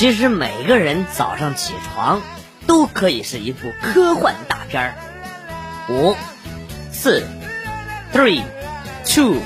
[0.00, 2.22] 其实每个人早上起床
[2.66, 4.94] 都可以是一部科幻大片儿。
[5.90, 6.16] 五、
[6.90, 7.22] 四、
[8.10, 8.42] three、
[9.04, 9.42] two、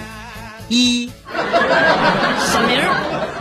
[0.68, 2.80] 一， 响铃，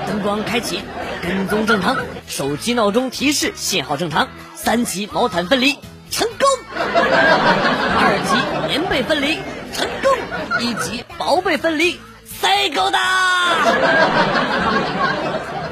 [0.07, 0.79] 灯光开启，
[1.21, 5.77] 跟踪正常，手机闹钟提示信号正常，三级毛毯分离
[6.09, 8.33] 成功， 二级
[8.67, 9.37] 棉被分离
[9.71, 10.17] 成功，
[10.59, 12.97] 一级薄被分离塞够的。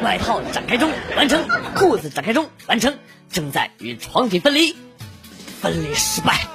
[0.02, 1.40] 外套展开中，完成；
[1.74, 2.94] 裤子展开中，完成。
[3.30, 4.76] 正在与床体分离，
[5.60, 6.46] 分离失败。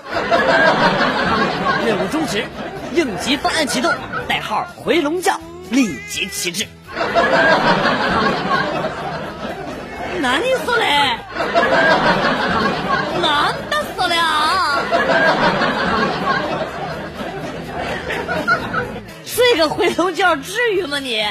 [1.85, 2.45] 任务终止，
[2.93, 3.93] 应急方案启动，
[4.27, 6.67] 代号回笼觉，立即启置。
[10.21, 11.17] 何それ？
[13.21, 14.81] なんだそれ啊？
[19.46, 21.24] 睡个回笼觉至于吗你？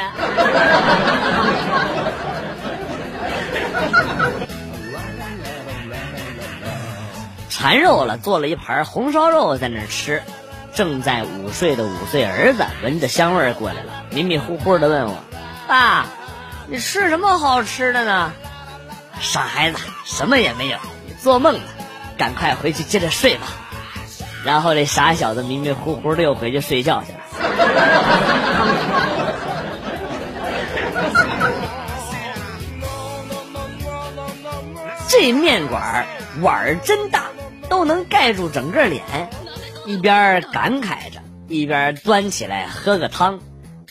[7.50, 10.24] 馋肉了，做了一盘红烧肉在那儿吃。
[10.74, 15.16] 正在午睡的五岁儿子闻着香味儿过来了，迷迷糊糊的问我
[15.68, 16.06] ：“爸，
[16.68, 18.34] 你吃什么好吃的呢？”
[19.22, 20.78] 傻孩子，什么也没有，
[21.08, 21.62] 你做梦呢！
[22.18, 23.48] 赶快回去接着睡吧。
[24.46, 27.18] 然后这傻小子迷迷糊糊的又回去睡觉去了。
[35.10, 36.06] 这面馆
[36.42, 37.24] 碗儿真大，
[37.70, 39.04] 都能盖住整个脸。
[39.86, 43.40] 一边感慨着，一边端起来喝个汤。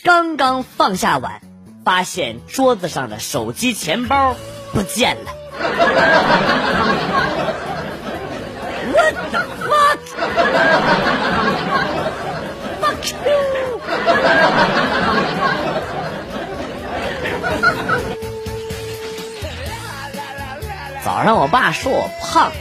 [0.03, 1.41] 刚刚放下碗，
[1.83, 4.35] 发现桌子上的手机、钱包
[4.71, 5.31] 不见了。
[8.93, 9.74] What the fuck?
[12.81, 13.81] Fuck you!
[21.03, 22.51] 早上我爸说我胖，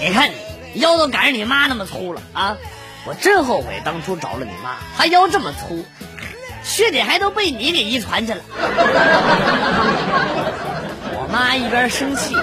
[0.00, 0.34] 哎，你看你
[0.80, 2.56] 腰都赶上你妈那么粗了啊！
[3.06, 5.86] 我真后悔当初找了你妈，她腰这么粗，
[6.62, 8.40] 缺点还都被你给遗传去了。
[11.14, 12.36] 我妈一边生气，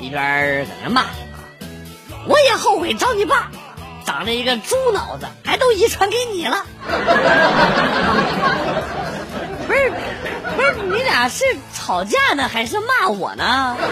[0.00, 1.04] 一边在那骂。
[2.26, 3.50] 我也后悔找你爸，
[4.06, 6.64] 长了一个猪脑子，还都遗传给你了。
[9.66, 9.92] 不是，
[10.56, 13.76] 不是，你俩是吵架呢，还是骂我呢？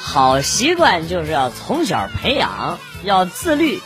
[0.00, 3.80] 好习惯就是要从小培养，要自律，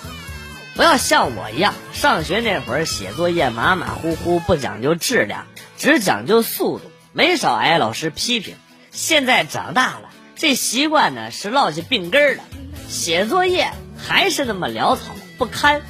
[0.74, 5.46] 不要像我一样，上学那会儿写作业马马虎虎，不讲究质量，
[5.78, 8.56] 只讲究速度，没少挨老师批评。
[8.90, 12.42] 现在长大了，这习惯呢是落下病根儿了，
[12.90, 15.80] 写作业还是那么潦草不堪，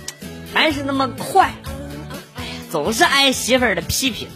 [0.54, 1.52] 还是那么快，
[2.36, 4.28] 哎呀，总是挨媳妇儿的批评。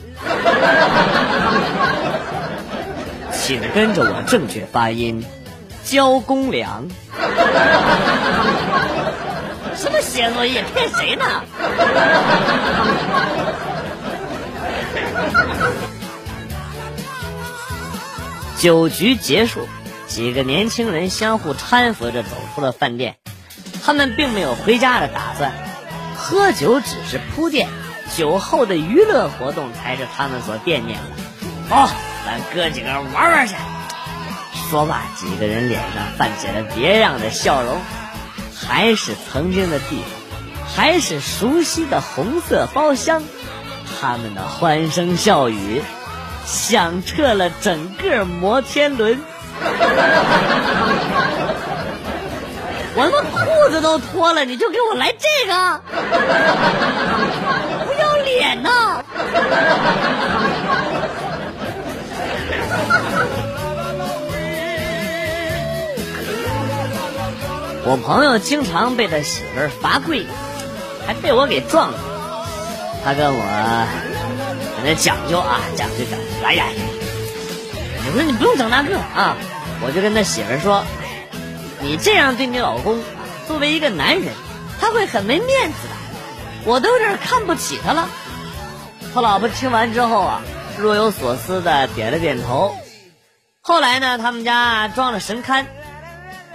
[3.32, 5.24] 请跟着我正确发音。
[5.84, 6.88] 交公粮？
[9.76, 11.24] 什么写作业骗谁呢？
[18.60, 19.66] 酒局结束，
[20.06, 23.16] 几个年轻人相互搀扶着走出了饭店。
[23.82, 25.50] 他们并没有回家的打算，
[26.14, 27.70] 喝酒只是铺垫，
[28.14, 31.74] 酒后的娱乐活动才是他们所惦念的。
[31.74, 31.88] 哦，
[32.26, 33.54] 咱哥几个玩玩去。
[34.68, 37.80] 说罢，几个人脸上泛起了别样的笑容，
[38.54, 43.22] 还是曾经的地方，还是熟悉的红色包厢，
[43.98, 45.80] 他们的欢声笑语
[46.46, 49.20] 响彻了整个摩天轮。
[52.96, 55.80] 我他妈裤子都脱了，你就给我来这个，
[57.86, 59.04] 不要脸呐！
[67.84, 70.26] 我朋友经常被他媳妇罚跪，
[71.06, 71.98] 还被我给撞了。
[73.04, 73.40] 他跟我
[74.84, 76.24] 那讲究啊，讲究讲究。
[76.42, 76.66] 来呀，
[78.06, 79.36] 我说你不用整那个啊，
[79.82, 80.84] 我就跟他媳妇说，
[81.80, 83.02] 你这样对你老公，
[83.46, 84.34] 作为一个男人，
[84.80, 85.94] 他会很没面子的。
[86.64, 88.08] 我都有点看不起他了。
[89.14, 90.42] 他老婆听完之后啊，
[90.78, 92.74] 若有所思的点了点头。
[93.60, 95.66] 后来呢，他们家装了神龛，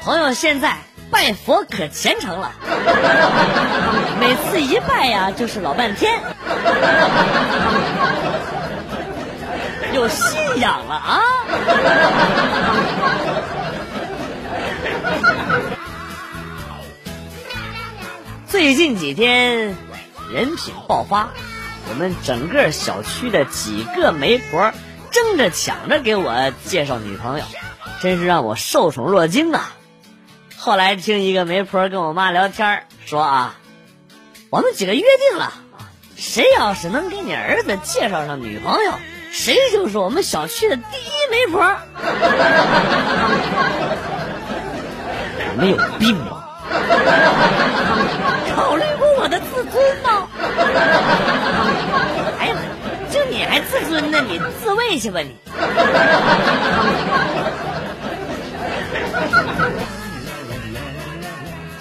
[0.01, 0.77] 朋友现在。
[1.11, 2.51] 拜佛可虔诚了，
[4.19, 6.19] 每次一拜呀就是老半天，
[9.93, 11.21] 有信仰了啊！
[18.47, 19.75] 最近几天
[20.33, 21.29] 人品爆发，
[21.89, 24.71] 我们整个小区的几个媒婆
[25.11, 27.45] 争着抢着给我介绍女朋友，
[28.01, 29.71] 真是让我受宠若惊啊！
[30.65, 33.53] 后来听一个媒婆跟我妈聊天说啊，
[34.49, 35.53] 我们几个约定了，
[36.17, 38.93] 谁要是能给你儿子介绍上女朋友，
[39.31, 41.63] 谁就是我们小区的第一媒婆。
[45.53, 46.43] 你们有病吗？
[48.55, 50.27] 考虑过我的自尊吗？
[52.39, 52.55] 哎呀，
[53.11, 54.19] 就你还自尊呢？
[54.27, 55.35] 你自慰去吧你！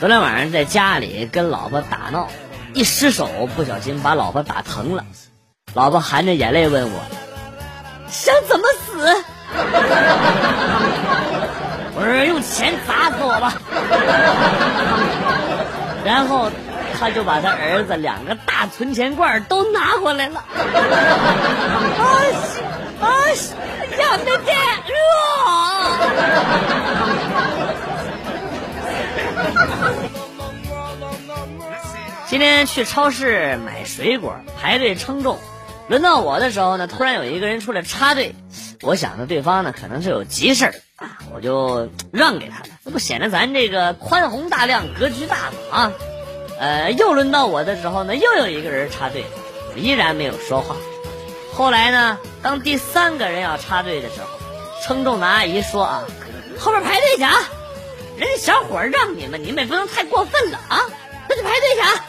[0.00, 2.28] 昨天晚上在家里跟老婆打闹，
[2.74, 3.26] 一失手
[3.56, 5.04] 不小心把老婆打疼了，
[5.72, 7.00] 老婆含着眼泪问我
[8.10, 9.24] ：“想怎么死？”
[11.96, 13.54] 我说用钱砸死我吧，
[16.04, 16.50] 然后
[16.98, 20.40] 他就把他儿子两个大存钱罐都拿过来了。
[20.40, 20.42] 啊
[22.42, 22.60] 西
[23.00, 23.54] 啊西，
[24.00, 24.36] 呀妹妹，
[32.34, 35.38] 今天去超市买水果，排队称重，
[35.86, 38.34] 轮到我的时候呢，突然有一个人出来插队，
[38.82, 40.74] 我想着对方呢可能是有急事儿。
[40.96, 45.52] 啊，我就让给他了，这不显得咱这个宽宏大量、格局大吗？
[45.70, 45.92] 啊，
[46.58, 49.24] 呃，又轮到我的时候呢，又有一个人插队，
[49.76, 50.74] 依然没有说话。
[51.52, 54.26] 后来呢，当第三个人要插队的时候，
[54.82, 56.02] 称重的阿姨说啊，
[56.58, 57.32] 后边排队去啊，
[58.18, 60.80] 人家小伙让你们，你们也不能太过分了啊，
[61.28, 62.04] 那就排队去啊。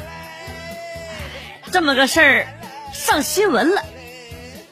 [1.75, 2.47] 这么个事儿
[2.93, 3.83] 上新闻了，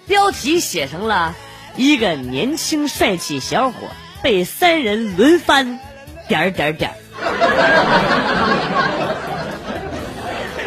[0.07, 1.35] 标题写成了
[1.75, 3.75] 一个年轻帅气小伙。
[4.21, 5.81] 被三人轮番，
[6.29, 6.93] 点点点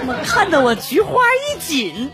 [0.07, 2.11] 我看得我菊花一紧。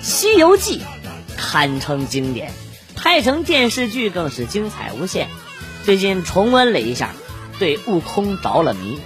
[0.02, 0.80] 《西游记》
[1.36, 2.50] 堪称经典，
[3.12, 5.28] 拍成电视剧更是精彩无限。
[5.84, 7.10] 最近重温了一下，
[7.58, 8.98] 对悟空着了迷。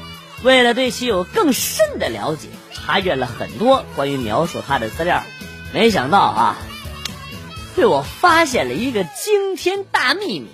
[0.45, 2.47] 为了对其有更深的了解。
[2.73, 5.25] 查阅了很多关于描述他的资料，
[5.75, 6.57] 没想到啊，
[7.75, 10.51] 被我发现了一个惊天大秘密。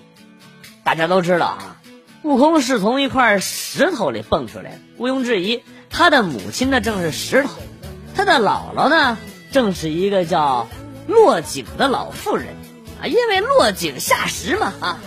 [0.82, 1.76] 大家都知道啊，
[2.22, 5.60] 悟空是从一块石头里蹦出来的，毋庸置疑，
[5.90, 7.50] 他的母亲呢正是石头，
[8.16, 9.19] 他的姥姥呢
[9.50, 10.70] 正是一个叫
[11.06, 12.46] 落井的老妇人
[13.06, 14.99] 因为落井下石嘛啊。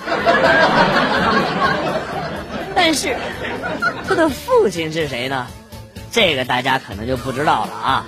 [2.75, 3.15] 但是
[4.07, 5.47] 他的父亲是谁呢？
[6.11, 8.05] 这个大家可能就不知道了啊，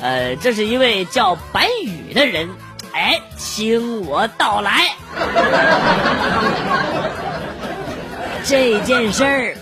[0.00, 2.48] 呃，这是一位叫白羽的人，
[2.92, 4.90] 哎，听我道来。
[8.44, 9.56] 这件事儿，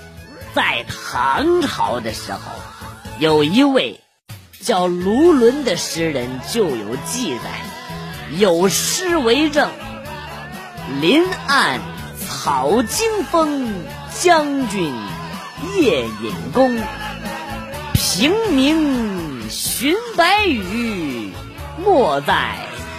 [0.55, 2.39] 在唐朝的时候，
[3.19, 4.01] 有一位
[4.61, 7.45] 叫卢纶的诗人就有记载，
[8.37, 9.71] 有诗为证
[11.01, 11.81] ：“林暗
[12.29, 13.73] 草惊风，
[14.21, 14.93] 将军
[15.77, 16.79] 夜引弓。”
[17.95, 21.33] 平明寻白羽，
[21.85, 22.57] 没在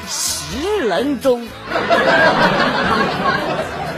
[0.07, 1.45] 石棱中。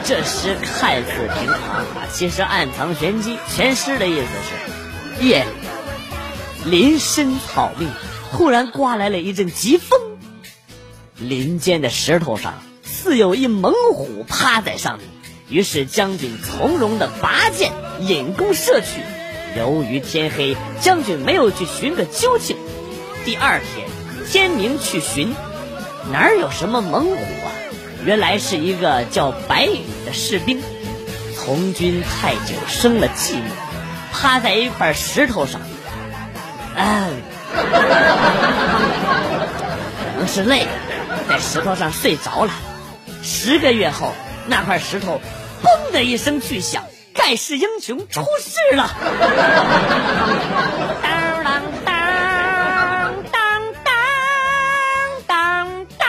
[0.04, 3.38] 这诗看似平常，其实暗藏玄机。
[3.54, 4.26] 全诗的意思
[5.22, 5.46] 是：夜
[6.66, 7.88] 里林深草密，
[8.32, 10.00] 忽然刮来了一阵疾风，
[11.28, 15.08] 林间的石头上似有一猛虎趴在上面。
[15.50, 19.02] 于是将军从容的拔剑引弓射去。
[19.58, 22.58] 由于天黑，将军没有去寻个究竟。
[23.26, 23.88] 第二天
[24.30, 25.36] 天明去寻，
[26.12, 27.52] 哪有什么猛虎啊？
[28.04, 30.60] 原来是一个叫白羽的士兵，
[31.36, 33.42] 从军太久生了寂寞，
[34.12, 35.62] 趴在一块石头上，
[36.76, 37.22] 嗯，
[40.00, 40.72] 可能是累了，
[41.28, 42.52] 在石头上睡着了。
[43.24, 44.14] 十个月后，
[44.48, 45.22] 那块石头
[45.64, 46.84] “嘣”的一声巨响。
[47.14, 48.90] 盖世英雄出世了！
[51.04, 51.94] 当当当
[53.32, 54.08] 当当
[55.28, 56.08] 当当！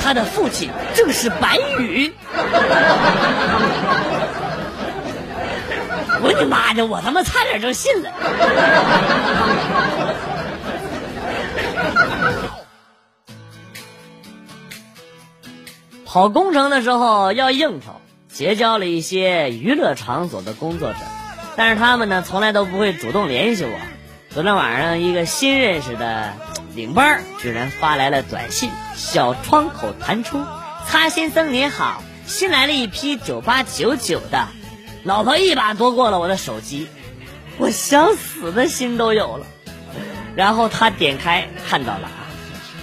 [0.00, 2.14] 他的父亲正是白羽。
[6.22, 6.86] 我你妈的！
[6.86, 8.10] 我他妈差点就信了。
[16.04, 20.98] 跑工程的时候要应酬，结交了一些娱乐场所的工作者，
[21.56, 23.78] 但是他们呢，从来都不会主动联系我。
[24.30, 26.34] 昨天晚上，一个新认识的
[26.74, 30.44] 领班居然发来了短信，小窗口弹出
[30.86, 34.48] ：“擦先生您好，新来了一批九八九九的。”
[35.02, 36.88] 老婆一把夺过了我的手机，
[37.58, 39.46] 我想死的心都有了。
[40.36, 42.28] 然后他点开看到了啊，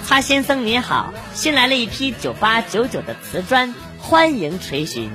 [0.04, 5.12] 擦先生您好，新来了一批九八九九的瓷砖，欢迎垂询。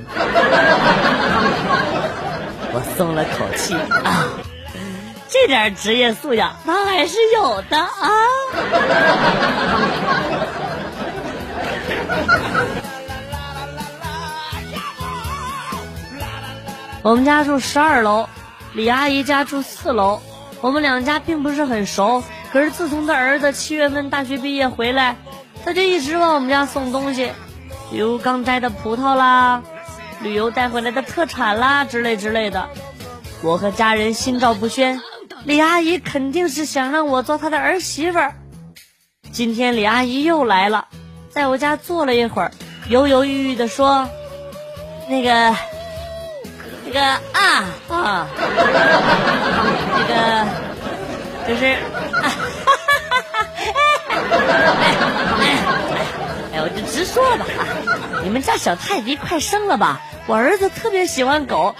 [2.75, 4.29] 我松了口气啊，
[5.29, 7.89] 这点职业素养他还是有的啊。
[17.03, 18.29] 我们家住十二楼，
[18.73, 20.21] 李阿姨家住四楼。
[20.61, 25.17] 我们两家并不是很熟，可是自从他儿子七月份大学毕业回来，
[25.65, 27.33] 他就一直往我们家送东西，
[27.91, 29.63] 比如刚摘的葡萄啦，
[30.21, 32.69] 旅游带回来的特产啦之类之类的。
[33.41, 35.01] 我和家人心照不宣，
[35.43, 38.35] 李阿姨肯定是想让我做她的儿媳妇儿。
[39.33, 40.87] 今天李阿姨又来了，
[41.29, 42.51] 在我家坐了一会儿，
[42.87, 44.07] 犹犹豫豫的说
[45.09, 45.53] ：“那个。”
[46.93, 47.01] 那个
[47.33, 48.27] 啊啊，
[49.97, 50.45] 这个
[51.47, 51.75] 就是，
[52.11, 52.29] 哈
[53.01, 53.47] 哈哈
[56.53, 57.45] 哎，我就直说了吧，
[58.23, 59.99] 你们家小泰迪快生了吧？
[60.27, 61.75] 我儿子特别喜欢狗，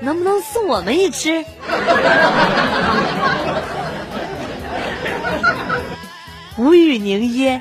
[0.00, 1.42] 能不能送我们一只？
[6.56, 7.60] 无语凝噎，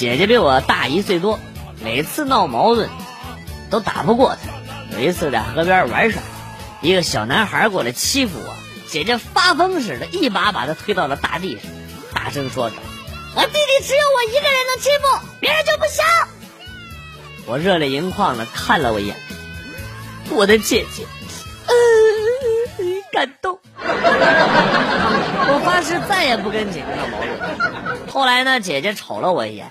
[0.00, 1.38] 姐姐比我大一岁多，
[1.84, 2.88] 每次闹矛盾
[3.68, 4.96] 都打不过她。
[4.96, 6.22] 有一次在河边玩耍，
[6.80, 8.56] 一个小男孩过来欺负我，
[8.88, 11.70] 姐姐发疯似的，一把把他推到了大地上，
[12.14, 12.76] 大声说着
[13.36, 15.02] ：“我弟弟只有我一个人能欺负，
[15.38, 16.02] 别人就不行。”
[17.44, 19.14] 我热泪盈眶的看了我一眼，
[20.30, 21.04] 我的姐姐，
[21.66, 21.74] 嗯
[23.12, 23.58] 感动。
[23.76, 28.08] 我发誓再也不跟姐姐闹矛盾。
[28.10, 29.70] 后来呢，姐姐瞅了我一眼。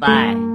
[0.00, 0.47] 拜。